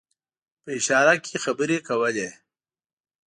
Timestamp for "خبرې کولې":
1.43-2.29